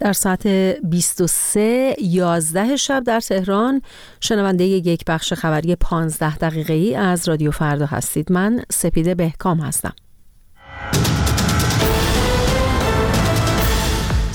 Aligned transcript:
در 0.00 0.12
ساعت 0.12 0.46
23 0.46 1.96
11 2.00 2.76
شب 2.76 3.02
در 3.04 3.20
تهران 3.20 3.82
شنونده 4.20 4.64
یک 4.64 5.04
بخش 5.04 5.32
خبری 5.32 5.76
15 5.76 6.36
دقیقه 6.36 6.72
ای 6.72 6.94
از 6.94 7.28
رادیو 7.28 7.50
فردا 7.50 7.86
هستید 7.86 8.32
من 8.32 8.62
سپیده 8.70 9.14
بهکام 9.14 9.60
هستم 9.60 9.92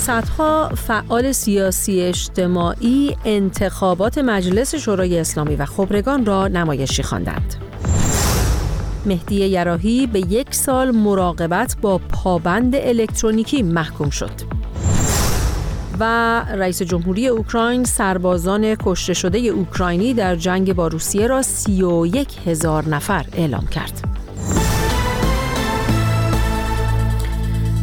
صدها 0.03 0.69
فعال 0.69 1.31
سیاسی 1.31 2.01
اجتماعی 2.01 3.15
انتخابات 3.25 4.17
مجلس 4.17 4.75
شورای 4.75 5.19
اسلامی 5.19 5.55
و 5.55 5.65
خبرگان 5.65 6.25
را 6.25 6.47
نمایشی 6.47 7.03
خواندند. 7.03 7.55
مهدی 9.05 9.35
یراهی 9.35 10.07
به 10.07 10.19
یک 10.19 10.55
سال 10.55 10.91
مراقبت 10.91 11.75
با 11.81 11.97
پابند 11.97 12.75
الکترونیکی 12.75 13.61
محکوم 13.61 14.09
شد. 14.09 14.52
و 15.99 16.39
رئیس 16.39 16.81
جمهوری 16.81 17.27
اوکراین 17.27 17.83
سربازان 17.83 18.75
کشته 18.75 19.13
شده 19.13 19.37
اوکراینی 19.39 20.13
در 20.13 20.35
جنگ 20.35 20.73
با 20.73 20.87
روسیه 20.87 21.27
را 21.27 21.41
سی 21.41 21.83
و 21.83 22.05
یک 22.05 22.47
هزار 22.47 22.85
نفر 22.89 23.25
اعلام 23.33 23.67
کرد. 23.67 24.12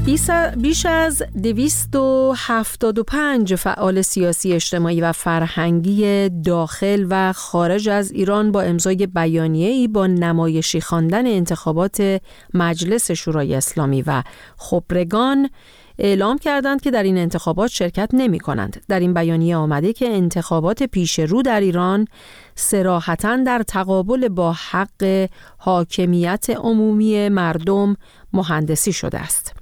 بیش 0.04 0.86
از 0.86 1.22
275 1.42 3.54
فعال 3.54 4.02
سیاسی 4.02 4.52
اجتماعی 4.52 5.00
و 5.00 5.12
فرهنگی 5.12 6.28
داخل 6.28 7.06
و 7.10 7.32
خارج 7.32 7.88
از 7.88 8.10
ایران 8.10 8.52
با 8.52 8.62
امضای 8.62 9.06
بیانیه‌ای 9.06 9.88
با 9.88 10.06
نمایشی 10.06 10.80
خواندن 10.80 11.26
انتخابات 11.26 12.20
مجلس 12.54 13.10
شورای 13.10 13.54
اسلامی 13.54 14.02
و 14.02 14.22
خبرگان 14.56 15.50
اعلام 15.98 16.38
کردند 16.38 16.80
که 16.80 16.90
در 16.90 17.02
این 17.02 17.18
انتخابات 17.18 17.70
شرکت 17.70 18.08
نمی 18.12 18.38
کنند. 18.38 18.82
در 18.88 19.00
این 19.00 19.14
بیانیه 19.14 19.56
آمده 19.56 19.92
که 19.92 20.08
انتخابات 20.08 20.82
پیش 20.82 21.18
رو 21.18 21.42
در 21.42 21.60
ایران 21.60 22.06
سراحتا 22.54 23.36
در 23.36 23.62
تقابل 23.62 24.28
با 24.28 24.52
حق 24.52 25.28
حاکمیت 25.58 26.50
عمومی 26.50 27.28
مردم 27.28 27.96
مهندسی 28.32 28.92
شده 28.92 29.18
است. 29.18 29.59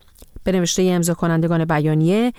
به 0.48 0.58
نوشته 0.58 0.82
امضا 0.82 1.14
کنندگان 1.14 1.64
بیانیه 1.64 2.32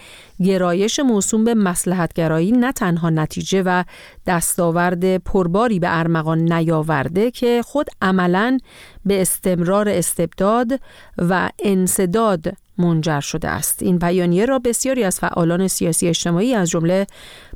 گرایش 0.43 0.99
موسوم 0.99 1.43
به 1.43 1.53
مسلحتگرایی 1.53 2.51
نه 2.51 2.71
تنها 2.71 3.09
نتیجه 3.09 3.63
و 3.65 3.83
دستاورد 4.27 5.17
پرباری 5.17 5.79
به 5.79 5.99
ارمغان 5.99 6.53
نیاورده 6.53 7.31
که 7.31 7.61
خود 7.65 7.87
عملا 8.01 8.57
به 9.05 9.21
استمرار 9.21 9.89
استبداد 9.89 10.79
و 11.17 11.49
انصداد 11.59 12.53
منجر 12.77 13.19
شده 13.19 13.47
است. 13.47 13.83
این 13.83 13.97
بیانیه 13.97 14.45
را 14.45 14.59
بسیاری 14.59 15.03
از 15.03 15.19
فعالان 15.19 15.67
سیاسی 15.67 16.07
اجتماعی 16.07 16.55
از 16.55 16.69
جمله 16.69 17.07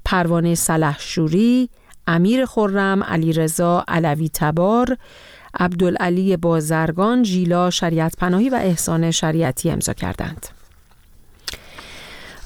پروانه 0.06 0.56
سلحشوری 0.56 1.70
امیر 2.08 2.46
خرم 2.46 3.04
علیرضا 3.04 3.86
علوی 3.88 4.30
تبار 4.34 4.98
عبدالعلی 5.60 6.38
بازرگان، 6.38 7.24
ژیلا 7.24 7.70
شریعت 7.70 8.18
پناهی 8.18 8.50
و 8.50 8.56
احسان 8.56 9.12
شریعتی 9.12 9.70
امضا 9.70 9.94
کردند. 9.94 10.48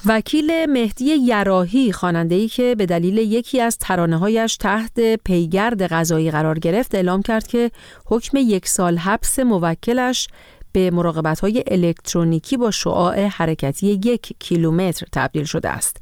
وکیل 0.06 0.66
مهدی 0.68 1.04
یراهی 1.04 1.92
ای 2.30 2.48
که 2.48 2.74
به 2.78 2.86
دلیل 2.86 3.18
یکی 3.18 3.60
از 3.60 3.78
هایش 4.20 4.56
تحت 4.56 5.00
پیگرد 5.24 5.82
قضایی 5.82 6.30
قرار 6.30 6.58
گرفت 6.58 6.94
اعلام 6.94 7.22
کرد 7.22 7.46
که 7.46 7.70
حکم 8.06 8.36
یک 8.40 8.68
سال 8.68 8.98
حبس 8.98 9.38
موکلش 9.38 10.28
به 10.72 10.90
مراقبت 10.90 11.40
های 11.40 11.64
الکترونیکی 11.66 12.56
با 12.56 12.70
شعاع 12.70 13.26
حرکتی 13.26 13.86
یک 13.86 14.32
کیلومتر 14.38 15.06
تبدیل 15.12 15.44
شده 15.44 15.68
است. 15.68 15.96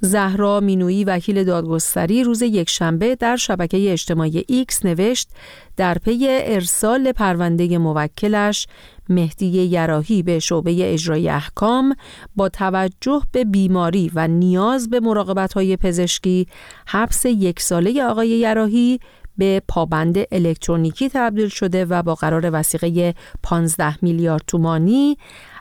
زهرا 0.00 0.60
مینویی 0.60 1.04
وکیل 1.04 1.44
دادگستری 1.44 2.24
روز 2.24 2.42
یکشنبه 2.42 3.16
در 3.16 3.36
شبکه 3.36 3.92
اجتماعی 3.92 4.44
ایکس 4.48 4.84
نوشت 4.84 5.28
در 5.76 5.98
پی 5.98 6.26
ارسال 6.28 7.12
پرونده 7.12 7.78
موکلش 7.78 8.66
مهدی 9.08 9.46
یراهی 9.46 10.22
به 10.22 10.38
شعبه 10.38 10.92
اجرای 10.92 11.28
احکام 11.28 11.96
با 12.36 12.48
توجه 12.48 13.22
به 13.32 13.44
بیماری 13.44 14.10
و 14.14 14.28
نیاز 14.28 14.90
به 14.90 15.00
مراقبت 15.00 15.52
های 15.52 15.76
پزشکی 15.76 16.46
حبس 16.86 17.24
یک 17.26 17.60
ساله 17.60 18.04
آقای 18.04 18.28
یراهی 18.28 19.00
به 19.38 19.62
پابند 19.68 20.18
الکترونیکی 20.32 21.08
تبدیل 21.08 21.48
شده 21.48 21.84
و 21.84 22.02
با 22.02 22.14
قرار 22.14 22.50
وسیقه 22.52 23.14
15 23.42 23.98
میلیارد 24.02 24.42
تومانی 24.46 25.16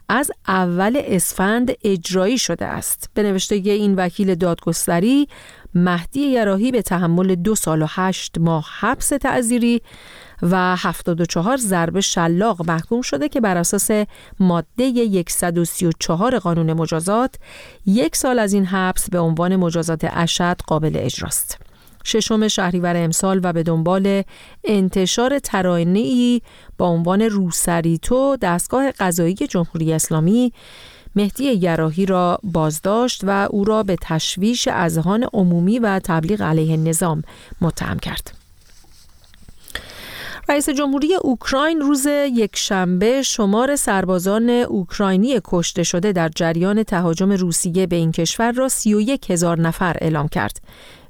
از 0.09 0.31
اول 0.47 1.01
اسفند 1.05 1.71
اجرایی 1.83 2.37
شده 2.37 2.65
است. 2.65 3.09
به 3.13 3.23
نوشته 3.23 3.55
این 3.55 3.95
وکیل 3.95 4.35
دادگستری 4.35 5.27
مهدی 5.75 6.19
یراهی 6.19 6.71
به 6.71 6.81
تحمل 6.81 7.35
دو 7.35 7.55
سال 7.55 7.81
و 7.81 7.85
هشت 7.89 8.37
ماه 8.37 8.65
حبس 8.79 9.07
تعذیری 9.07 9.81
و 10.41 10.75
74 10.75 11.57
ضربه 11.57 12.01
شلاق 12.01 12.69
محکوم 12.69 13.01
شده 13.01 13.29
که 13.29 13.41
بر 13.41 13.57
اساس 13.57 13.89
ماده 14.39 15.23
134 15.27 16.39
قانون 16.39 16.73
مجازات 16.73 17.35
یک 17.85 18.15
سال 18.15 18.39
از 18.39 18.53
این 18.53 18.65
حبس 18.65 19.09
به 19.09 19.19
عنوان 19.19 19.55
مجازات 19.55 20.07
اشد 20.11 20.57
قابل 20.67 20.91
اجراست. 20.95 21.66
ششم 22.07 22.47
شهریور 22.47 22.97
امسال 22.97 23.39
و 23.43 23.53
به 23.53 23.63
دنبال 23.63 24.23
انتشار 24.63 25.39
ترانه‌ای 25.39 26.41
با 26.77 26.87
عنوان 26.87 27.21
روسریتو 27.21 28.37
دستگاه 28.41 28.91
قضایی 28.91 29.33
جمهوری 29.33 29.93
اسلامی 29.93 30.53
مهدی 31.15 31.43
یراهی 31.43 32.05
را 32.05 32.39
بازداشت 32.43 33.21
و 33.23 33.47
او 33.51 33.63
را 33.63 33.83
به 33.83 33.95
تشویش 34.01 34.67
اذهان 34.67 35.27
عمومی 35.33 35.79
و 35.79 35.99
تبلیغ 36.03 36.41
علیه 36.41 36.77
نظام 36.77 37.21
متهم 37.61 37.99
کرد. 37.99 38.31
رئیس 40.49 40.69
جمهوری 40.69 41.15
اوکراین 41.15 41.81
روز 41.81 42.05
یکشنبه 42.35 43.21
شمار 43.21 43.75
سربازان 43.75 44.49
اوکراینی 44.49 45.39
کشته 45.43 45.83
شده 45.83 46.11
در 46.11 46.29
جریان 46.29 46.83
تهاجم 46.83 47.31
روسیه 47.31 47.87
به 47.87 47.95
این 47.95 48.11
کشور 48.11 48.51
را 48.51 48.69
31 48.69 49.31
هزار 49.31 49.61
نفر 49.61 49.97
اعلام 50.01 50.27
کرد. 50.27 50.61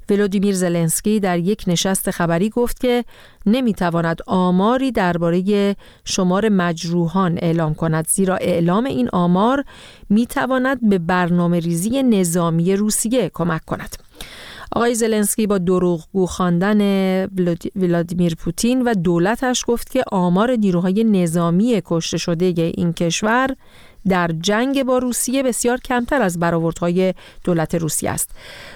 ولودیمیر 0.10 0.56
زلنسکی 0.56 1.20
در 1.20 1.40
یک 1.40 1.64
نشست 1.68 2.12
خبری 2.12 2.50
گفت 2.50 2.80
که 2.80 3.06
نمی‌تواند 3.46 4.20
آماری 4.28 4.92
درباره 4.92 5.76
شمار 6.06 6.50
مجروحان 6.50 7.38
اعلام 7.42 7.74
کند 7.74 8.08
زیرا 8.08 8.36
اعلام 8.36 8.86
این 8.86 9.10
آمار 9.10 9.64
می‌تواند 10.10 10.90
به 10.90 10.98
برنامه 10.98 11.60
ریزی 11.60 12.04
نظامی 12.04 12.76
روسیه 12.76 13.32
کمک 13.34 13.66
کند. 13.66 13.96
آقای 14.72 14.96
زلنسکی 14.96 15.48
با 15.48 15.58
دروغگو 15.58 16.26
خواندن 16.26 16.82
ولادیمیر 17.76 18.36
پوتین 18.36 18.82
و 18.82 18.94
دولتش 18.94 19.66
گفت 19.68 19.92
که 19.92 20.04
آمار 20.12 20.52
نیروهای 20.52 21.04
نظامی 21.04 21.82
کشته 21.86 22.18
شده 22.18 22.46
این 22.46 22.94
کشور 22.94 23.56
در 24.10 24.32
جنگ 24.42 24.84
با 24.84 24.98
روسیه 24.98 25.44
بسیار 25.44 25.78
کمتر 25.78 26.22
از 26.22 26.40
برآوردهای 26.40 27.14
دولت 27.44 27.76
روسیه 27.76 28.10
است. 28.10 28.30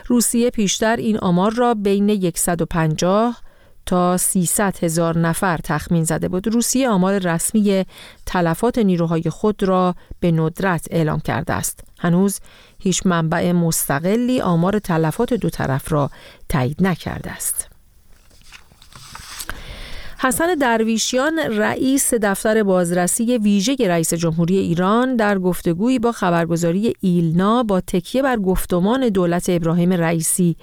روسیه 0.08 0.50
پیشتر 0.50 0.96
این 0.96 1.18
آمار 1.18 1.54
را 1.54 1.74
بین 1.74 2.32
150 2.36 3.38
تا 3.86 4.18
300 4.18 4.84
هزار 4.84 5.18
نفر 5.18 5.58
تخمین 5.64 6.04
زده 6.04 6.28
بود. 6.28 6.48
روسیه 6.48 6.90
آمار 6.90 7.18
رسمی 7.18 7.86
تلفات 8.26 8.78
نیروهای 8.78 9.24
خود 9.30 9.64
را 9.64 9.96
به 10.20 10.32
ندرت 10.32 10.88
اعلام 10.92 11.20
کرده 11.20 11.54
است. 11.54 11.84
هنوز 12.00 12.40
هیچ 12.80 13.06
منبع 13.06 13.52
مستقلی 13.52 14.42
آمار 14.42 14.80
تلفات 14.80 15.34
دو 15.34 15.50
طرف 15.50 15.92
را 15.92 16.10
تایید 16.50 16.84
نکرده 16.84 17.32
است. 17.32 17.71
حسن 20.24 20.56
درویشیان 20.56 21.40
رئیس 21.40 22.14
دفتر 22.14 22.64
بازرسی 22.64 23.38
ویژه 23.38 23.76
رئیس 23.80 24.14
جمهوری 24.14 24.58
ایران 24.58 25.16
در 25.16 25.40
گفتگویی 25.40 26.00
با 26.00 26.12
خبرگزاری 26.12 26.94
ایلنا 27.00 27.64
با 27.64 27.82
تکیه 27.82 28.22
بر 28.22 28.38
گفتمان 28.38 29.10
دولت 29.10 29.46
ابراهیم 29.50 29.94
رئیسی 29.94 30.56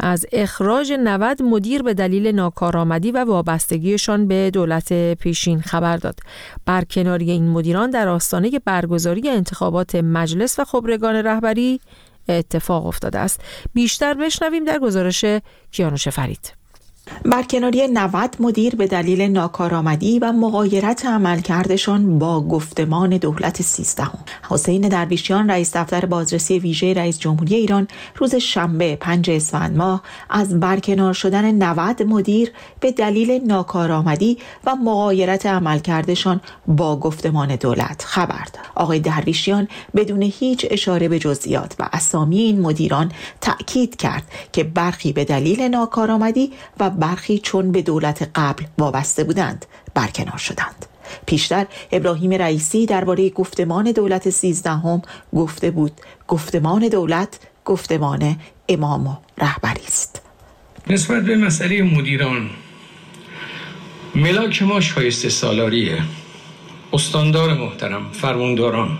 از 0.00 0.26
اخراج 0.32 0.92
90 0.92 1.42
مدیر 1.42 1.82
به 1.82 1.94
دلیل 1.94 2.26
ناکارآمدی 2.26 3.10
و 3.10 3.24
وابستگیشان 3.24 4.28
به 4.28 4.50
دولت 4.50 5.14
پیشین 5.14 5.60
خبر 5.60 5.96
داد. 5.96 6.20
برکناری 6.66 7.30
این 7.30 7.48
مدیران 7.48 7.90
در 7.90 8.08
آستانه 8.08 8.50
برگزاری 8.64 9.28
انتخابات 9.28 9.94
مجلس 9.94 10.58
و 10.58 10.64
خبرگان 10.64 11.14
رهبری 11.14 11.80
اتفاق 12.28 12.86
افتاده 12.86 13.18
است. 13.18 13.40
بیشتر 13.74 14.14
بشنویم 14.14 14.64
در 14.64 14.78
گزارش 14.78 15.24
کیانوش 15.70 16.08
فرید. 16.08 16.57
برکناری 17.24 17.88
90 17.88 18.36
مدیر 18.40 18.76
به 18.76 18.86
دلیل 18.86 19.22
ناکارآمدی 19.22 20.18
و 20.18 20.32
مغایرت 20.32 21.06
عملکردشان 21.06 22.18
با 22.18 22.40
گفتمان 22.40 23.16
دولت 23.16 23.62
سیزدهم. 23.62 24.18
حسین 24.48 24.88
درویشیان 24.88 25.50
رئیس 25.50 25.76
دفتر 25.76 26.04
بازرسی 26.04 26.58
ویژه 26.58 26.94
رئیس 26.94 27.18
جمهوری 27.18 27.54
ایران 27.54 27.88
روز 28.16 28.34
شنبه 28.34 28.96
5 28.96 29.30
اسفند 29.30 29.76
ماه 29.76 30.02
از 30.30 30.60
برکنار 30.60 31.12
شدن 31.12 31.50
90 31.62 32.02
مدیر 32.02 32.52
به 32.80 32.92
دلیل 32.92 33.40
ناکارآمدی 33.46 34.38
و 34.64 34.76
مغایرت 34.76 35.46
عملکردشان 35.46 36.40
با 36.66 36.96
گفتمان 36.96 37.56
دولت 37.56 38.04
خبر 38.06 38.44
داد. 38.52 38.64
آقای 38.74 39.00
درویشیان 39.00 39.68
بدون 39.96 40.22
هیچ 40.22 40.66
اشاره 40.70 41.08
به 41.08 41.18
جزئیات 41.18 41.74
و 41.78 41.88
اسامی 41.92 42.38
این 42.38 42.60
مدیران 42.60 43.12
تأکید 43.40 43.96
کرد 43.96 44.22
که 44.52 44.64
برخی 44.64 45.12
به 45.12 45.24
دلیل 45.24 45.62
ناکارآمدی 45.62 46.52
و 46.80 46.90
برخی 46.98 47.38
چون 47.38 47.72
به 47.72 47.82
دولت 47.82 48.30
قبل 48.34 48.64
وابسته 48.78 49.24
بودند 49.24 49.66
برکنار 49.94 50.36
شدند. 50.38 50.86
پیشتر 51.26 51.66
ابراهیم 51.92 52.30
رئیسی 52.30 52.86
درباره 52.86 53.30
گفتمان 53.30 53.92
دولت 53.92 54.30
سیزدهم 54.30 55.02
گفته 55.36 55.70
بود 55.70 55.92
گفتمان 56.28 56.88
دولت 56.88 57.38
گفتمان 57.64 58.36
امام 58.68 59.06
و 59.06 59.16
رهبری 59.38 59.84
است. 59.86 60.22
نسبت 60.86 61.22
به 61.22 61.36
مسئله 61.36 61.82
مدیران 61.82 62.50
ملاک 64.14 64.62
ما 64.62 64.80
شایسته 64.80 65.28
سالاریه. 65.28 66.02
استاندار 66.92 67.54
محترم 67.54 68.10
فرمانداران 68.12 68.98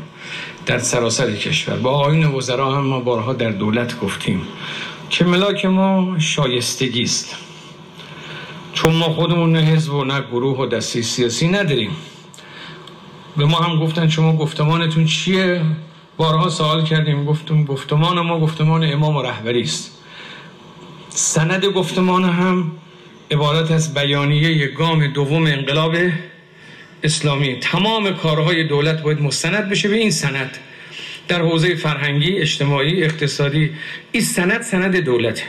در 0.67 0.79
سراسر 0.79 1.33
کشور. 1.33 1.77
با 1.77 1.91
آین 1.91 2.27
وزرا 2.27 2.77
هم 2.77 2.85
ما 2.85 3.01
بارها 3.01 3.33
در 3.33 3.51
دولت 3.51 4.01
گفتیم 4.01 4.43
که 5.11 5.25
ملاک 5.25 5.65
ما 5.65 6.19
شایستگی 6.19 7.03
است. 7.03 7.48
چون 8.79 8.95
ما 8.95 9.09
خودمون 9.09 9.53
نه 9.53 9.61
حزب 9.61 9.95
و 9.95 10.05
نه 10.05 10.21
گروه 10.21 10.59
و 10.59 10.67
دستی 10.67 11.03
سیاسی 11.03 11.49
نداریم. 11.49 11.91
به 13.37 13.45
ما 13.45 13.59
هم 13.59 13.79
گفتن 13.79 14.09
شما 14.09 14.37
گفتمانتون 14.37 15.05
چیه؟ 15.05 15.63
بارها 16.17 16.49
سوال 16.49 16.85
کردیم 16.85 17.25
گفتم 17.25 17.65
گفتمان 17.65 18.21
ما 18.21 18.41
گفتمان 18.41 18.93
امام 18.93 19.17
و 19.17 19.23
رهبری 19.23 19.63
است. 19.63 19.99
سند 21.09 21.65
گفتمان 21.65 22.25
هم 22.25 22.73
عبارت 23.31 23.71
از 23.71 23.95
بیانیه 23.95 24.67
گام 24.67 25.07
دوم 25.07 25.47
انقلاب 25.47 25.95
اسلامی. 27.03 27.57
تمام 27.61 28.11
کارهای 28.11 28.65
دولت 28.65 29.03
باید 29.03 29.23
مستند 29.23 29.69
بشه 29.69 29.89
به 29.89 29.97
این 29.97 30.11
سند. 30.11 30.59
در 31.29 31.43
حوزه 31.43 31.75
فرهنگی 31.75 32.39
اجتماعی 32.39 33.05
اقتصادی 33.05 33.71
این 34.13 34.23
سند 34.23 34.63
سند 34.63 34.97
دولته. 34.97 35.43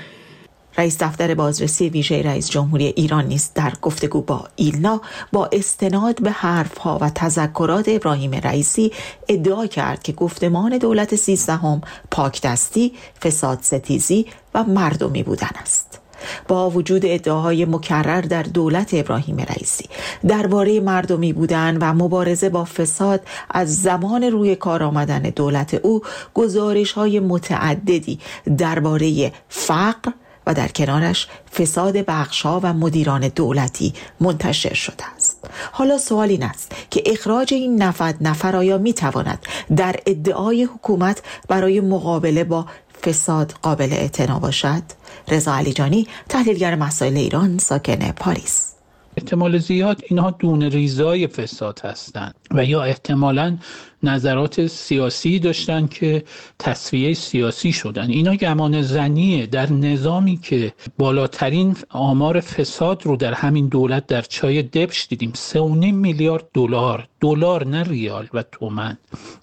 رئیس 0.80 1.04
دفتر 1.04 1.34
بازرسی 1.34 1.90
ویژه 1.90 2.22
رئیس 2.22 2.50
جمهوری 2.50 2.86
ایران 2.86 3.26
نیز 3.26 3.52
در 3.56 3.74
گفتگو 3.82 4.22
با 4.22 4.48
ایلنا 4.56 5.02
با 5.32 5.50
استناد 5.52 6.24
به 6.24 6.32
حرفها 6.32 6.98
و 7.02 7.10
تذکرات 7.10 7.90
ابراهیم 7.90 8.32
رئیسی 8.32 8.92
ادعا 9.28 9.68
کرد 9.68 10.04
که 10.04 10.12
گفتمان 10.12 10.78
دولت 10.78 11.16
سیزدهم 11.16 11.82
پاکدستی، 12.12 12.94
فساد 13.24 13.60
ستیزی 13.62 14.26
و 14.56 14.64
مردمی 14.64 15.24
بودن 15.24 15.50
است. 15.62 16.00
با 16.48 16.70
وجود 16.70 17.06
ادعاهای 17.06 17.66
مکرر 17.66 18.22
در 18.22 18.44
دولت 18.44 18.90
ابراهیم 18.94 19.38
رئیسی 19.38 19.86
درباره 20.28 20.80
مردمی 20.80 21.34
بودن 21.34 21.78
و 21.78 21.94
مبارزه 21.94 22.50
با 22.50 22.66
فساد 22.66 23.22
از 23.50 23.82
زمان 23.82 24.24
روی 24.24 24.56
کار 24.56 24.84
آمدن 24.84 25.22
دولت 25.22 25.74
او 25.74 26.02
گزارش 26.34 26.92
های 26.92 27.20
متعددی 27.20 28.20
درباره 28.58 29.32
فقر 29.50 30.12
و 30.48 30.54
در 30.54 30.68
کنارش 30.68 31.28
فساد 31.54 31.98
بخشها 31.98 32.60
و 32.64 32.74
مدیران 32.74 33.28
دولتی 33.28 33.94
منتشر 34.20 34.74
شده 34.74 35.04
است. 35.16 35.50
حالا 35.72 35.98
سوال 35.98 36.30
این 36.30 36.44
است 36.44 36.72
که 36.92 37.04
اخراج 37.06 37.54
این 37.54 37.84
نفد 37.84 38.16
نفر 38.22 38.56
آیا 38.56 38.78
می 38.78 38.94
تواند 38.94 39.40
در 39.78 39.96
ادعای 40.06 40.64
حکومت 40.64 41.22
برای 41.48 41.80
مقابله 41.80 42.44
با 42.44 42.66
فساد 43.04 43.54
قابل 43.62 43.94
اعتنا 43.94 44.40
باشد؟ 44.40 44.84
رضا 45.28 45.56
علیجانی 45.56 46.08
تحلیلگر 46.30 46.76
مسائل 46.76 47.18
ایران 47.18 47.58
ساکن 47.58 48.12
پاریس. 48.12 48.74
احتمال 49.18 49.58
زیاد 49.58 50.02
اینها 50.10 50.32
دون 50.32 50.62
ریزای 50.62 51.28
فساد 51.28 51.80
هستند 51.84 52.36
و 52.52 52.66
یا 52.66 52.84
احتمالا 52.84 53.58
نظرات 54.04 54.68
سیاسی 54.68 55.40
داشتن 55.40 55.88
که 55.88 56.24
تصویه 56.60 57.14
سیاسی 57.14 57.72
شدن. 57.72 58.10
اینا 58.10 58.36
گمان 58.36 58.82
زنیه. 58.82 59.46
در 59.46 59.72
نظامی 59.72 60.38
که 60.38 60.74
بالاترین 60.98 61.76
آمار 61.90 62.40
فساد 62.40 63.06
رو 63.06 63.16
در 63.16 63.34
همین 63.34 63.68
دولت 63.68 64.08
در 64.08 64.22
چای 64.22 64.64
دبش 64.64 65.08
دیدیم. 65.10 65.34
3.5 65.54 65.58
میلیارد 65.94 66.44
دلار. 66.54 67.08
دلار 67.22 67.68
نه 67.68 67.84
ریال 67.84 68.28
و 68.34 68.44
تومن 68.44 68.98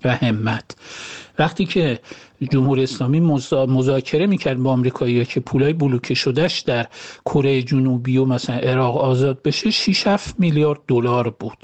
و 0.05 0.17
همت. 0.17 0.77
وقتی 1.39 1.65
که 1.65 1.99
جمهوری 2.51 2.83
اسلامی 2.83 3.21
مذاکره 3.53 4.27
می‌کرد 4.27 4.63
با 4.63 4.73
آمریکایی‌ها 4.73 5.25
که 5.25 5.41
پولای 5.41 5.73
بلوکه 5.73 6.15
شدهش 6.15 6.61
در 6.61 6.87
کره 7.25 7.63
جنوبی 7.63 8.17
و 8.17 8.25
مثلا 8.25 8.57
عراق 8.57 8.97
آزاد 8.97 9.43
بشه 9.43 9.71
6 9.71 10.07
7 10.07 10.35
میلیارد 10.39 10.79
دلار 10.89 11.31
بود. 11.31 11.59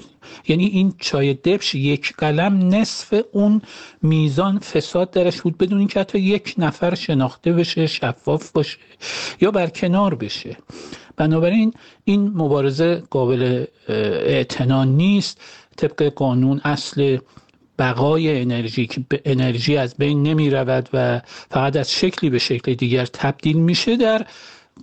یعنی 0.47 0.65
این 0.65 0.93
چای 0.99 1.33
دبش 1.33 1.75
یک 1.75 2.13
قلم 2.17 2.67
نصف 2.67 3.21
اون 3.31 3.61
میزان 4.01 4.59
فساد 4.59 5.11
درش 5.11 5.41
بود 5.41 5.57
بدون 5.57 5.79
اینکه 5.79 5.99
حتی 5.99 6.19
یک 6.19 6.55
نفر 6.57 6.95
شناخته 6.95 7.53
بشه 7.53 7.87
شفاف 7.87 8.51
باشه 8.51 8.77
یا 9.41 9.51
برکنار 9.51 10.15
بشه. 10.15 10.57
بنابراین 11.15 11.73
این 12.03 12.31
مبارزه 12.35 13.03
قابل 13.09 13.65
اعتنا 13.89 14.83
نیست. 14.83 15.41
طبق 15.77 16.03
قانون 16.03 16.61
اصل 16.63 17.17
بقای 17.79 18.41
انرژی 18.41 18.87
که 18.87 19.01
انرژی 19.25 19.77
از 19.77 19.95
بین 19.97 20.23
نمی 20.23 20.49
رود 20.49 20.89
و 20.93 21.21
فقط 21.49 21.75
از 21.75 21.91
شکلی 21.91 22.29
به 22.29 22.39
شکل 22.39 22.73
دیگر 22.73 23.05
تبدیل 23.05 23.57
میشه 23.57 23.97
در 23.97 24.25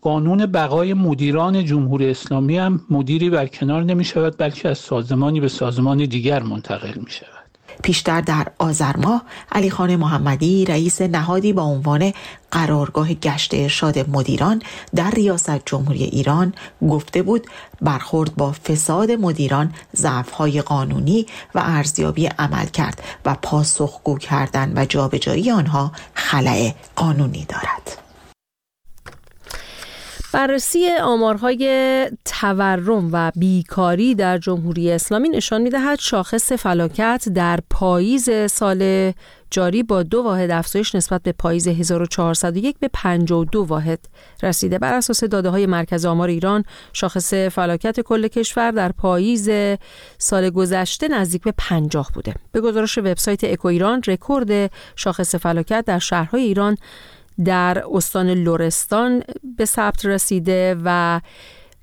قانون 0.02 0.46
بقای 0.46 0.94
مدیران 0.94 1.64
جمهوری 1.64 2.10
اسلامی 2.10 2.58
هم 2.58 2.80
مدیری 2.90 3.30
برکنار 3.30 3.84
نمی 3.84 4.04
شود 4.04 4.34
بلکه 4.38 4.68
از 4.68 4.78
سازمانی 4.78 5.40
به 5.40 5.48
سازمان 5.48 6.04
دیگر 6.04 6.42
منتقل 6.42 6.98
می 6.98 7.10
شود 7.10 7.40
پیشتر 7.82 8.20
در 8.20 8.46
آذر 8.58 8.96
ماه 8.96 9.22
علی 9.52 9.70
خان 9.70 9.96
محمدی 9.96 10.64
رئیس 10.64 11.00
نهادی 11.00 11.52
با 11.52 11.62
عنوان 11.62 12.12
قرارگاه 12.50 13.14
گشت 13.14 13.54
ارشاد 13.54 14.10
مدیران 14.10 14.62
در 14.94 15.10
ریاست 15.10 15.66
جمهوری 15.66 16.04
ایران 16.04 16.54
گفته 16.88 17.22
بود 17.22 17.46
برخورد 17.80 18.36
با 18.36 18.52
فساد 18.52 19.10
مدیران 19.10 19.74
ضعف‌های 19.96 20.62
قانونی 20.62 21.26
و 21.54 21.62
ارزیابی 21.64 22.26
عمل 22.26 22.66
کرد 22.66 23.02
و 23.24 23.36
پاسخگو 23.42 24.18
کردن 24.18 24.72
و 24.76 24.84
جابجایی 24.84 25.50
آنها 25.50 25.92
خلع 26.14 26.74
قانونی 26.96 27.46
دارد. 27.48 28.09
بررسی 30.32 30.88
آمارهای 31.02 32.10
تورم 32.24 33.08
و 33.12 33.32
بیکاری 33.36 34.14
در 34.14 34.38
جمهوری 34.38 34.92
اسلامی 34.92 35.28
نشان 35.28 35.62
می‌دهد 35.62 35.98
شاخص 35.98 36.52
فلاکت 36.52 37.28
در 37.34 37.58
پاییز 37.70 38.30
سال 38.50 39.12
جاری 39.50 39.82
با 39.82 40.02
دو 40.02 40.22
واحد 40.22 40.50
افزایش 40.50 40.94
نسبت 40.94 41.22
به 41.22 41.32
پاییز 41.32 41.68
1401 41.68 42.78
به 42.78 42.90
52 42.92 43.64
واحد 43.64 43.98
رسیده. 44.42 44.78
بر 44.78 44.94
اساس 44.94 45.24
داده 45.24 45.48
های 45.48 45.66
مرکز 45.66 46.04
آمار 46.04 46.28
ایران 46.28 46.64
شاخص 46.92 47.34
فلاکت 47.34 48.00
کل 48.00 48.28
کشور 48.28 48.70
در 48.70 48.92
پاییز 48.92 49.50
سال 50.18 50.50
گذشته 50.50 51.08
نزدیک 51.08 51.42
به 51.42 51.54
50 51.56 52.10
بوده. 52.14 52.34
به 52.52 52.60
گزارش 52.60 52.98
وبسایت 52.98 53.44
اکو 53.44 53.68
ایران 53.68 54.02
رکورد 54.06 54.70
شاخص 54.96 55.34
فلاکت 55.34 55.84
در 55.86 55.98
شهرهای 55.98 56.42
ایران 56.42 56.76
در 57.44 57.82
استان 57.92 58.30
لرستان 58.30 59.22
به 59.58 59.64
ثبت 59.64 60.06
رسیده 60.06 60.76
و 60.84 61.20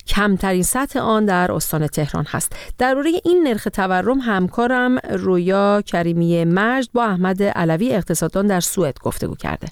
کمترین 0.08 0.64
سطح 0.64 1.00
آن 1.00 1.26
در 1.26 1.52
استان 1.52 1.88
تهران 1.88 2.26
هست. 2.30 2.76
درباره 2.80 3.10
این 3.26 3.48
نرخ 3.48 3.68
تورم 3.74 4.20
همکارم 4.20 4.98
رویا 5.10 5.82
کریمی 5.82 6.46
مجد 6.46 6.90
با 6.94 7.04
احمد 7.04 7.44
علوی 7.44 7.94
اقتصاددان 7.94 8.48
در 8.48 8.60
سوئد 8.60 9.00
گفتگو 9.04 9.36
کرده. 9.36 9.68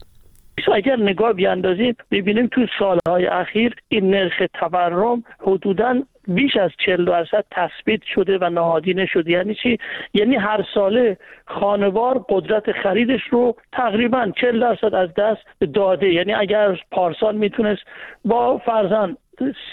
اگر 0.76 0.96
نگاه 0.96 1.34
بیاندازیم 1.34 1.96
ببینیم 2.12 2.48
تو 2.48 2.62
سالهای 2.80 3.26
اخیر 3.26 3.76
این 3.88 4.10
نرخ 4.10 4.34
تورم 4.60 5.24
حدودا 5.40 6.04
بیش 6.28 6.58
از 6.58 6.72
40 6.86 7.06
درصد 7.06 7.46
تثبیت 7.52 8.02
شده 8.14 8.38
و 8.38 8.50
نهادینه 8.50 9.06
شده. 9.06 9.32
یعنی 9.32 9.56
چی؟ 9.56 9.78
یعنی 10.14 10.36
هر 10.36 10.66
ساله 10.74 11.18
خانوار 11.46 12.26
قدرت 12.30 12.72
خریدش 12.72 13.22
رو 13.30 13.56
تقریبا 13.72 14.32
40 14.42 14.60
درصد 14.60 14.96
از 14.96 15.14
دست 15.14 15.42
داده. 15.74 16.14
یعنی 16.14 16.34
اگر 16.34 16.80
پارسال 16.92 17.36
می‌تونست 17.36 17.82
با 18.26 18.58
فرزن 18.58 19.18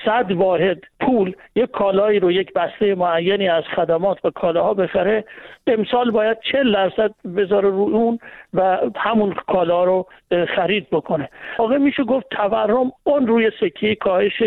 صد 0.05 0.33
واحد 0.33 0.79
پول 1.01 1.35
یک 1.55 1.71
کالایی 1.71 2.21
رو 2.21 2.33
یک 2.33 2.53
بسته 2.53 2.95
معینی 2.95 3.49
از 3.49 3.65
خدمات 3.77 4.25
و 4.25 4.31
کالاها 4.31 4.75
بخره 4.75 5.25
امسال 5.67 6.11
باید 6.11 6.39
40 6.53 6.73
درصد 6.73 7.15
بذاره 7.37 7.69
رو 7.69 7.81
اون 7.81 8.19
و 8.55 8.79
همون 8.97 9.35
کالا 9.47 9.85
رو 9.85 10.07
خرید 10.57 10.91
بکنه. 10.91 11.29
واقع 11.59 11.79
میشه 11.79 12.05
گفت 12.05 12.27
تورم 12.31 12.93
اون 13.05 13.27
روی 13.27 13.51
سکه 13.61 13.95
کاهش 13.95 14.43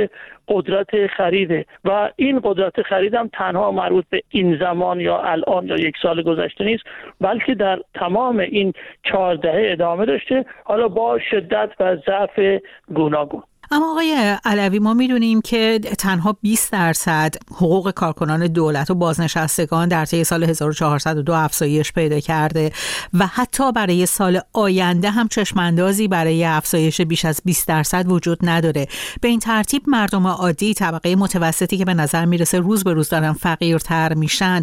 قدرت 0.48 1.08
خریده 1.08 1.66
و 1.86 2.12
این 2.16 2.40
قدرت 2.44 2.82
خرید 2.82 3.14
هم 3.14 3.30
تنها 3.34 3.72
مربوط 3.72 4.06
به 4.10 4.22
این 4.30 4.58
زمان 4.58 5.00
یا 5.00 5.18
الان 5.18 5.68
یا 5.68 5.76
یک 5.76 5.96
سال 6.02 6.22
گذشته 6.22 6.64
نیست 6.64 6.84
بلکه 7.22 7.56
در 7.56 7.80
تمام 7.94 8.40
این 8.40 8.74
چهار 9.04 9.36
دهه 9.36 9.72
ادامه 9.72 10.06
داشته. 10.06 10.46
حالا 10.64 10.88
با 10.88 11.20
شدت 11.20 11.70
و 11.80 11.96
ضعف 11.96 12.62
گوناگون. 12.94 13.44
اما 13.72 13.92
آقای 13.92 14.38
علوی 14.46 14.80
ما 14.80 14.94
می‌دونیم 14.94 15.42
که 15.42 15.80
تنها 15.80 16.38
20 16.42 16.72
درصد 16.72 17.36
حقوق 17.52 17.92
کارکنان 17.92 18.48
دولت 18.48 18.92
و 18.92 18.96
بازنشستگان 18.96 19.88
در 19.88 20.06
طی 20.06 20.24
سال 20.24 20.44
1402 20.44 21.34
افزایش 21.34 21.94
پیدا 21.94 22.20
کرده 22.20 22.72
و 23.14 23.28
حتی 23.28 23.72
برای 23.72 24.06
سال 24.06 24.42
آینده 24.54 25.10
هم 25.10 25.28
چشماندازی 25.28 26.08
برای 26.08 26.46
افزایش 26.46 27.02
بیش 27.02 27.26
از 27.26 27.42
20 27.46 27.68
درصد 27.68 28.12
وجود 28.12 28.40
نداره. 28.42 28.88
به 29.22 29.28
این 29.28 29.40
ترتیب 29.40 29.84
مردم 29.88 30.28
عادی 30.28 30.74
طبقه 30.74 31.16
متوسطی 31.16 31.78
که 31.78 31.86
به 31.86 31.94
نظر 31.94 32.26
می‌رسه 32.26 32.60
روز 32.60 32.84
به 32.84 32.94
روز 32.94 33.10
دارن 33.10 33.34
فقیرتر 33.34 34.14
میشن 34.14 34.62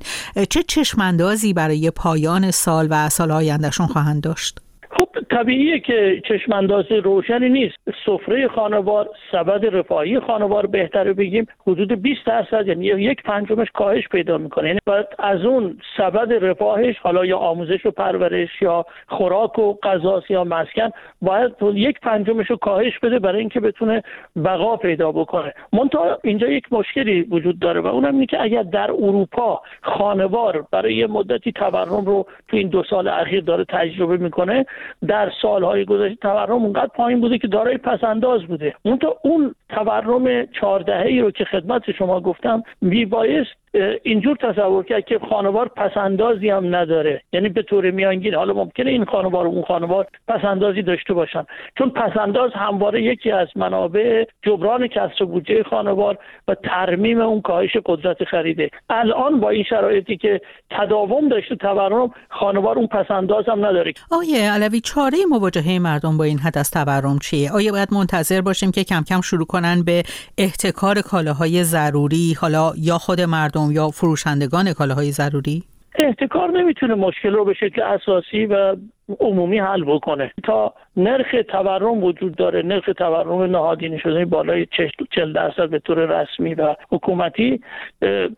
چه 0.51 0.63
چشماندازی 0.63 1.53
برای 1.53 1.91
پایان 1.91 2.51
سال 2.51 2.89
و 2.91 3.09
سال 3.09 3.31
آیندهشون 3.31 3.87
خواهند 3.87 4.23
داشت؟ 4.23 4.61
خب 4.93 5.09
طبیعیه 5.31 5.81
که 5.81 6.23
چشمانداز 6.29 6.93
روشنی 6.93 7.49
نیست. 7.49 7.77
سفره 8.07 8.49
خانوار 8.49 9.09
سبد 9.33 9.77
رفاهی 9.77 10.21
خانوار 10.21 10.67
بهتره 10.67 11.13
بگیم. 11.13 11.47
حدود 11.67 12.03
20 12.03 12.27
درصد 12.27 12.69
یعنی 12.69 12.87
یک 12.87 13.23
پنجمش 13.23 13.69
کاهش 13.75 14.09
پیدا 14.09 14.39
می‌کنه. 14.39 14.69
یعنی 14.69 14.79
باید 14.87 15.07
از 15.19 15.45
اون 15.45 15.79
سبد 15.97 16.45
رفاهش 16.45 16.99
حالا 16.99 17.25
یا 17.25 17.39
آموزش 17.39 17.87
و 17.87 17.91
پرورش 17.91 18.63
یا 18.63 18.87
خوراک 19.09 19.59
و 19.59 19.75
غذا 19.83 20.23
یا 20.29 20.45
مسکن 20.45 20.91
باید 21.23 21.53
یک 21.75 22.01
پنجمش 22.01 22.51
رو 22.51 22.57
کاهش 22.57 22.99
بده 22.99 23.19
برای 23.19 23.41
اینکه 23.41 23.61
بتونه 23.61 24.03
بقا 24.45 24.77
پیدا 24.77 25.13
بکنه. 25.13 25.55
منتها 25.73 26.19
اینجا 26.25 26.49
یک 26.49 26.73
مشکلی 26.73 27.23
وجود 27.23 27.59
داره 27.59 27.81
و 27.81 27.87
اونم 27.87 28.15
اینه 28.15 28.27
که 28.27 28.43
اگر 28.43 28.63
در 28.63 28.91
اروپا 28.91 29.63
خانوار 29.83 30.67
برای 30.71 31.07
مدتی 31.07 31.53
تورم 31.53 32.05
رو 32.05 32.27
تو 32.49 32.57
این 32.57 32.69
دو 32.69 32.83
سال 32.91 33.09
اخیر 33.09 33.41
داره 33.41 33.65
تجربه 33.65 34.17
می‌کنه 34.17 34.67
در 35.09 35.33
سالهای 35.43 35.85
گذشته 35.85 36.17
تورم 36.17 36.63
اونقدر 36.63 36.91
پایین 36.95 37.21
بوده 37.21 37.39
که 37.39 37.49
دارای 37.49 37.77
پسنداز 37.77 38.43
بوده. 38.43 38.75
اون 38.83 38.99
اون 39.23 39.55
تورم 39.69 40.47
چهاردهه 40.47 41.07
ای 41.07 41.21
رو 41.21 41.31
که 41.31 41.45
خدمت 41.45 41.91
شما 41.91 42.21
گفتم 42.21 42.63
میبایست 42.81 43.62
اینجور 44.03 44.37
تصور 44.37 44.85
کرد 44.85 45.05
که 45.05 45.19
خانوار 45.31 45.69
پسندازی 45.69 46.51
هم 46.51 46.77
نداره. 46.77 47.23
یعنی 47.33 47.49
به 47.49 47.63
طور 47.63 47.91
میانگین 47.91 48.35
حالا 48.35 48.55
ممکنه 48.55 48.91
این 48.91 49.05
خانوار 49.05 49.47
و 49.47 49.51
اون 49.51 49.63
خانوار 49.63 50.07
پسندازی 50.29 50.83
داشته 50.83 51.15
باشن. 51.15 51.45
چون 51.79 51.91
پسنداز 51.91 52.51
همواره 52.55 53.03
یکی 53.03 53.31
از 53.31 53.49
منابع 53.57 54.25
جبران 54.43 54.87
کسر 54.87 55.25
بودجه 55.25 55.63
خانوار 55.63 56.19
و 56.49 56.55
ترمیم 56.55 57.21
اون 57.21 57.41
کاهش 57.41 57.77
قدرت 57.87 58.25
خریده. 58.25 58.71
الان 58.91 59.41
با 59.41 59.51
این 59.51 59.65
شرایطی 59.65 60.17
که 60.17 60.41
تداوم 60.71 61.29
داشته 61.29 61.57
تورم 61.57 62.11
خانوار 62.29 62.79
اون 62.79 62.87
پسنداز 62.87 63.45
هم 63.49 63.67
نداره. 63.67 63.93
آیه 64.11 64.53
علوی 64.53 64.81
چاره 64.81 65.17
مواجهه 65.31 65.79
مردم 65.79 66.17
با 66.17 66.25
این 66.25 66.39
حد 66.39 66.59
از 66.59 66.71
تورم 66.71 67.19
چیه؟ 67.19 67.53
آیا 67.53 67.73
باید 67.73 67.89
منتظر 67.93 68.41
باشیم 68.41 68.71
که 68.71 68.85
کم 68.85 69.03
کم 69.09 69.21
شروع 69.21 69.47
کنن 69.47 69.83
به 69.85 70.03
احتکار 70.39 71.01
کالاهای 71.01 71.65
ضروری 71.65 72.37
حالا 72.41 72.73
یا 72.79 72.99
خود 72.99 73.21
مردم 73.21 73.62
یا 73.71 73.89
فروشندگان 73.89 74.73
کالاهای 74.73 75.13
ضروری؟ 75.13 75.63
احتکار 75.95 76.51
نمی‌تونه 76.51 76.95
مشکل 76.95 77.33
رو 77.33 77.45
به 77.45 77.55
شکل 77.55 77.83
اساسی 77.83 78.47
و 78.47 78.77
عمومی 79.21 79.59
حل 79.59 79.85
بکنه. 79.85 80.33
تا 80.45 80.75
نرخ 80.97 81.35
تورم 81.49 82.05
وجود 82.05 82.37
داره 82.37 82.63
نرخ 82.63 82.91
تورم 82.99 83.43
نهادینه 83.43 83.99
شده 83.99 84.25
بالای 84.25 84.67
40 85.11 85.33
درصد 85.33 85.69
به 85.69 85.79
طور 85.79 85.99
رسمی 85.99 86.55
و 86.55 86.75
حکومتی 86.93 87.61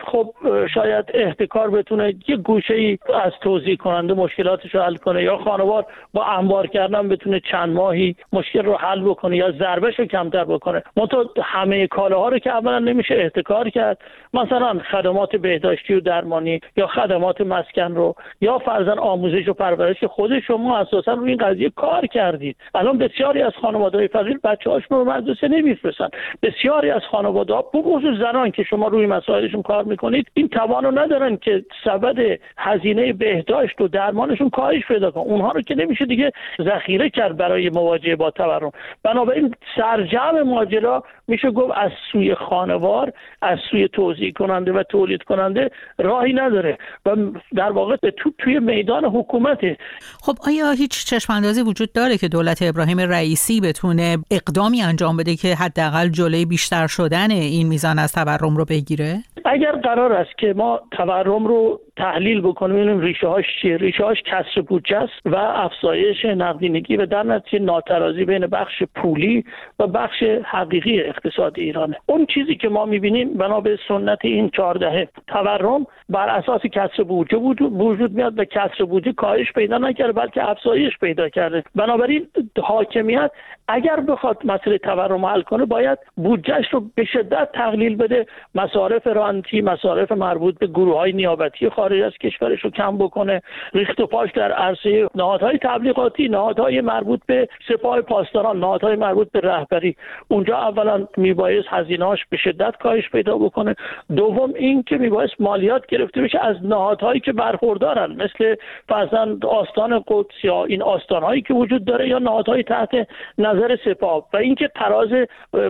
خب 0.00 0.34
شاید 0.74 1.04
احتکار 1.14 1.70
بتونه 1.70 2.14
یه 2.28 2.36
گوشه 2.36 2.74
ای 2.74 2.98
از 3.24 3.32
توضیح 3.40 3.76
کننده 3.76 4.14
مشکلاتش 4.14 4.74
رو 4.74 4.80
حل 4.80 4.96
کنه 4.96 5.22
یا 5.22 5.38
خانوار 5.38 5.86
با 6.12 6.24
انبار 6.24 6.66
کردن 6.66 7.08
بتونه 7.08 7.40
چند 7.40 7.74
ماهی 7.74 8.16
مشکل 8.32 8.62
رو 8.62 8.74
حل 8.74 9.00
بکنه 9.00 9.36
یا 9.36 9.52
ضربش 9.52 9.98
رو 9.98 10.04
کمتر 10.04 10.44
بکنه. 10.44 10.82
منتها 10.96 11.24
همه 11.42 11.86
کالاها 11.86 12.28
رو 12.28 12.38
که 12.38 12.50
اولا 12.50 12.78
نمیشه 12.78 13.14
احتکار 13.14 13.68
کرد. 13.68 13.98
مثلا 14.34 14.78
خدمات 14.90 15.36
بهداشتی 15.36 15.94
و 15.94 16.00
درمانی 16.00 16.60
یا 16.76 16.86
خدمات 16.86 17.40
مسکن 17.40 17.94
رو 17.94 18.14
یا 18.40 18.58
فرزن 18.58 18.98
آموزش 18.98 19.48
و 19.48 19.52
پرورش 19.52 20.04
خود 20.04 20.40
شما 20.64 20.78
اساسا 20.78 21.12
روی 21.12 21.28
این 21.28 21.38
قضیه 21.38 21.70
کار 21.70 22.06
کردید. 22.06 22.56
الان 22.74 22.98
بسیاری 22.98 23.42
از 23.42 23.52
خانواده 23.62 24.06
فقیر 24.06 24.38
بچه 24.44 24.70
هاشون 24.70 24.98
رو 24.98 25.04
مدرسه 25.04 25.48
نمیفرستن. 25.48 26.08
بسیاری 26.42 26.90
از 26.90 27.00
خانواده 27.10 27.54
ها 27.54 27.62
بخصوص 27.74 28.18
زنان 28.18 28.50
که 28.50 28.62
شما 28.62 28.88
روی 28.88 29.06
مسائلشون 29.06 29.62
کار 29.62 29.84
می‌کنید 29.84 30.26
این 30.34 30.48
توانو 30.48 30.90
ندارن 30.90 31.36
که 31.36 31.64
سبد 31.84 32.38
هزینه 32.58 33.12
بهداشت 33.12 33.80
و 33.80 33.88
درمانشون 33.88 34.50
کاهش 34.50 34.86
پیدا 34.88 35.10
کنن. 35.10 35.22
اونها 35.22 35.52
رو 35.52 35.60
که 35.60 35.74
نمیشه 35.74 36.04
دیگه 36.04 36.32
ذخیره 36.62 37.10
کرد 37.10 37.36
برای 37.36 37.70
مواجهه 37.70 38.16
با 38.16 38.30
تورم. 38.30 38.70
بنابراین 39.02 39.54
سرجم 39.76 40.42
ماجرا 40.42 41.04
میشه 41.28 41.50
گفت 41.50 41.72
از 41.76 41.90
سوی 42.12 42.34
خانوار 42.34 43.12
از 43.42 43.58
سوی 43.70 43.88
توزیع 43.88 44.32
کننده 44.32 44.72
و 44.72 44.82
تولید 44.82 45.22
کننده 45.22 45.70
راهی 45.98 46.32
نداره. 46.32 46.78
و 47.06 47.16
در 47.54 47.70
واقع 47.70 47.96
تو 47.96 48.30
توی 48.38 48.58
میدان 48.58 49.04
حکومته. 49.04 49.76
خب 50.20 50.34
آیا 50.46 50.70
هیچ 50.70 51.06
چشماندازی 51.06 51.62
وجود 51.62 51.92
داره 51.92 52.18
که 52.18 52.28
دولت 52.28 52.58
ابراهیم 52.62 53.00
رئیسی 53.00 53.60
بتونه 53.60 54.18
اقدامی 54.30 54.82
انجام 54.82 55.16
بده 55.16 55.36
که 55.36 55.54
حداقل 55.54 56.08
جلوی 56.08 56.44
بیشتر 56.44 56.86
شدن 56.86 57.30
این 57.30 57.68
میزان 57.68 57.98
از 57.98 58.12
تورم 58.12 58.56
رو 58.56 58.64
بگیره؟ 58.64 59.22
اگر 59.44 59.72
قرار 59.72 60.12
است 60.12 60.38
که 60.38 60.54
ما 60.56 60.80
تورم 60.90 61.46
رو 61.46 61.80
تحلیل 61.96 62.40
بکنیم 62.40 62.76
ببینیم 62.76 63.00
ریشه 63.00 63.26
هاش 63.26 63.44
چیه. 63.62 63.76
ریشه 63.76 64.04
هاش 64.04 64.22
کسر 64.22 64.60
بودجه 64.60 64.96
است 64.96 65.12
و 65.24 65.36
افزایش 65.36 66.24
نقدینگی 66.24 66.96
و 66.96 67.06
در 67.06 67.22
نتیجه 67.22 67.64
ناترازی 67.64 68.24
بین 68.24 68.46
بخش 68.46 68.82
پولی 68.94 69.44
و 69.78 69.86
بخش 69.86 70.22
حقیقی 70.44 71.00
اقتصاد 71.00 71.58
ایرانه. 71.58 71.96
اون 72.06 72.26
چیزی 72.26 72.54
که 72.54 72.68
ما 72.68 72.84
می‌بینیم 72.84 73.34
بنا 73.34 73.60
به 73.60 73.78
سنت 73.88 74.18
این 74.22 74.50
چهاردهه. 74.50 75.08
تورم 75.26 75.86
بر 76.08 76.28
اساس 76.28 76.60
کسر 76.62 77.02
بودجه 77.02 77.36
وجود 77.36 78.12
میاد 78.12 78.38
و 78.38 78.44
کسر 78.44 78.84
بودجه 78.84 79.12
کاهش 79.12 79.52
پیدا 79.52 79.78
نکرده 79.78 80.12
بلکه 80.12 80.50
افزایش 80.50 80.98
پیدا 80.98 81.28
کرده. 81.28 81.62
بنابراین 81.74 82.26
حاکمیت 82.62 83.30
اگر 83.68 84.00
بخواد 84.00 84.38
مسئله 84.44 84.78
تورم 84.78 85.24
حل 85.24 85.42
کنه 85.42 85.64
باید 85.64 85.98
بودجهش 86.16 86.68
رو 86.72 86.84
به 86.94 87.04
شدت 87.04 87.48
تقلیل 87.52 87.96
بده. 87.96 88.26
مصارف 88.54 89.06
رانتی 89.06 89.60
مصارف 89.60 90.12
مربوط 90.12 90.58
به 90.58 90.66
گروه 90.66 90.96
های 90.96 91.12
نیابتی 91.12 91.68
خارج 91.68 91.83
از 91.92 92.12
کشورش 92.12 92.60
رو 92.60 92.70
کم 92.70 92.98
بکنه. 92.98 93.42
ریخت 93.74 94.00
و 94.00 94.06
پاش 94.06 94.30
در 94.32 94.52
عرصه 94.52 95.08
نهادهای 95.14 95.58
تبلیغاتی 95.58 96.28
نهادهای 96.28 96.80
مربوط 96.80 97.20
به 97.26 97.48
سپاه 97.68 98.00
پاسداران 98.00 98.60
نهادهای 98.60 98.96
مربوط 98.96 99.30
به 99.30 99.40
رهبری. 99.40 99.96
اونجا 100.28 100.56
اولا 100.56 101.06
میبایست 101.16 101.68
هزینهاش 101.68 102.26
به 102.30 102.36
شدت 102.36 102.76
کاهش 102.76 103.10
پیدا 103.10 103.38
بکنه. 103.38 103.74
دوم 104.16 104.52
این 104.54 104.82
که 104.82 104.96
میبایست 104.96 105.34
مالیات 105.40 105.86
گرفته 105.86 106.22
بشه 106.22 106.38
از 106.38 106.56
نهادهایی 106.62 107.20
که 107.20 107.32
برخوردارن 107.32 108.12
مثل 108.12 108.54
فرزند 108.88 109.46
آستان 109.46 110.04
قدس 110.06 110.44
یا 110.44 110.64
این 110.64 110.82
آستانهایی 110.82 111.42
که 111.42 111.54
وجود 111.54 111.84
داره 111.84 112.08
یا 112.08 112.18
نهادهای 112.18 112.62
تحت 112.62 113.08
نظر 113.38 113.76
سپاه. 113.84 114.28
و 114.32 114.36
اینکه 114.36 114.68
تراز 114.74 115.08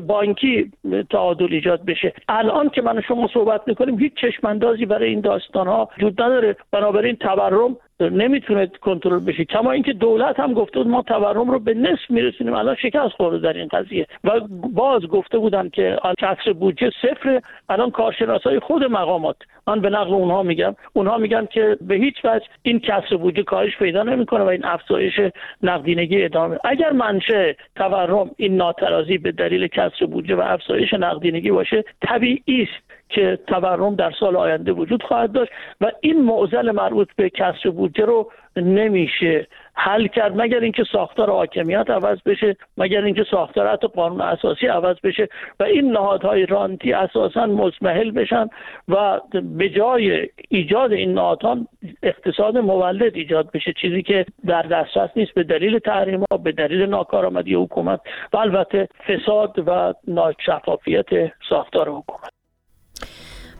بانکی 0.07 0.71
تعادل 1.11 1.49
ایجاد 1.51 1.85
بشه. 1.85 2.13
الان 2.29 2.69
که 2.69 2.83
من 2.83 3.01
شما 3.01 3.29
صحبت 3.35 3.61
می‌کنیم 3.67 3.99
هیچ 3.99 4.15
چشماندازی 4.15 4.87
برای 4.87 5.09
این 5.09 5.21
داستان 5.21 5.67
ها 5.67 5.89
وجود 6.05 6.23
نداره. 6.23 6.57
بنابراین 6.73 7.17
تورم 7.17 7.77
نمی‌تونه 8.01 8.67
کنترل 8.67 9.25
بشه. 9.25 9.45
کما 9.45 9.73
اینکه 9.73 9.93
دولت 9.93 10.41
هم 10.41 10.53
گفته 10.53 10.79
بود 10.79 10.89
ما 10.89 11.03
تورم 11.03 11.51
رو 11.51 11.59
به 11.59 11.75
نصف 11.75 12.11
میرسونیم. 12.11 12.55
الان 12.55 12.75
شکست 12.75 13.13
خورده 13.17 13.39
در 13.39 13.53
این 13.59 13.69
قضیه. 13.69 14.07
و 14.25 14.41
باز 14.75 15.03
گفته 15.03 15.39
بودن 15.39 15.69
که 15.69 15.99
کسر 16.19 16.53
بودجه 16.53 16.91
صفر. 17.03 17.41
الان 17.69 17.91
کارشناسای 17.91 18.59
خود 18.59 18.85
مقامات. 18.85 19.37
من 19.67 19.81
به 19.81 19.91
نقل 19.91 20.15
اونها 20.15 20.43
میگم. 20.43 20.75
اونها 20.93 21.19
میگن 21.19 21.47
که 21.47 21.77
به 21.81 21.95
هیچ 21.95 22.15
وجه 22.25 22.47
این 22.63 22.81
کسر 22.81 23.17
بودجه 23.17 23.43
کاهش 23.43 23.77
پیدا 23.77 24.03
نمی‌کنه 24.03 24.45
و 24.45 24.49
این 24.49 24.65
افزایش 24.65 25.21
نقدینگی 25.63 26.25
ادامه. 26.25 26.59
اگر 26.65 26.93
منشه 26.93 27.57
تورم 27.77 28.31
این 28.37 28.57
ناترازی 28.57 29.19
به 29.19 29.33
دلیل 29.33 29.67
کسر 29.67 30.07
بودجه 30.07 30.35
و 30.35 30.41
افزایش 30.41 30.95
نقدینگی 30.95 31.51
باشه 31.51 31.85
طبیعی 32.03 32.63
است. 32.63 32.84
که 33.15 33.39
تورم 33.47 33.95
در 33.95 34.13
سال 34.21 34.37
آینده 34.37 34.73
وجود 34.73 35.03
خواهد 35.03 35.33
داشت 35.33 35.53
و 35.81 35.91
این 36.01 36.23
معضل 36.23 36.71
مربوط 36.71 37.09
به 37.17 37.31
کسر 37.31 37.71
بودجه 37.71 38.05
رو 38.05 38.31
نمیشه 38.57 39.47
حل 39.75 40.07
کرد 40.07 40.41
مگر 40.41 40.61
اینکه 40.61 40.85
ساختار 40.93 41.31
حاکمیت 41.31 41.91
عوض 41.91 42.19
بشه 42.27 42.57
مگر 42.79 43.05
اینکه 43.05 43.25
ساختار 43.31 43.69
حتی 43.69 43.89
قانون 43.89 44.21
اساسی 44.21 44.67
عوض 44.67 44.97
بشه 45.05 45.29
و 45.61 45.65
این 45.65 45.93
نهادهای 45.93 46.47
رانتی 46.47 46.93
اساسا 46.93 47.47
مزمحل 47.47 48.11
بشن 48.11 48.49
و 48.89 49.21
به 49.43 49.69
جای 49.69 50.29
ایجاد 50.49 50.93
این 50.93 51.13
نهادها 51.15 51.59
اقتصاد 52.03 52.59
مولد 52.59 53.17
ایجاد 53.17 53.51
بشه 53.51 53.73
چیزی 53.81 54.03
که 54.03 54.27
در 54.47 54.63
دسترس 54.63 55.11
نیست 55.17 55.35
به 55.35 55.43
دلیل 55.43 55.79
تحریم 55.79 56.25
ها 56.31 56.37
به 56.37 56.53
دلیل 56.53 56.83
ناکارآمدی 56.83 57.55
حکومت 57.55 58.01
و 58.33 58.37
البته 58.37 58.89
فساد 59.09 59.65
و 59.67 59.95
ناشفافیت 60.09 61.09
ساختار 61.49 61.89
حکومت. 61.89 62.34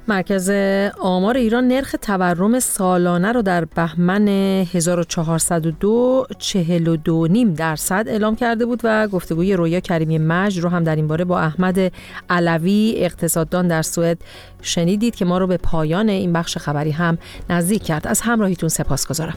مرکز 0.09 0.51
آمار 0.99 1.37
ایران 1.37 1.69
نرخ 1.69 1.95
تورم 2.03 2.59
سالانه 2.61 3.33
رو 3.33 3.43
در 3.43 3.65
بهمن 3.65 4.29
1402 4.29 6.27
42 6.39 7.29
درصد 7.57 8.05
اعلام 8.09 8.37
کرده 8.37 8.67
بود 8.67 8.81
و 8.85 9.09
گفتگوی 9.09 9.55
رویا 9.55 9.81
کریمی 9.81 10.19
مج 10.19 10.59
رو 10.59 10.69
هم 10.69 10.85
در 10.85 10.97
این 10.97 11.07
باره 11.07 11.25
با 11.25 11.41
احمد 11.41 11.93
علوی 12.31 12.95
اقتصاددان 12.97 13.69
در 13.69 13.83
سوئد 13.83 14.19
شنیدید 14.63 15.15
که 15.15 15.25
ما 15.25 15.39
رو 15.39 15.47
به 15.47 15.57
پایان 15.57 16.09
این 16.09 16.33
بخش 16.33 16.59
خبری 16.59 16.91
هم 16.91 17.19
نزدیک 17.51 17.83
کرد. 17.83 18.07
از 18.07 18.21
همراهیتون 18.21 18.69
سپاس 18.69 19.07
گذارم 19.07 19.37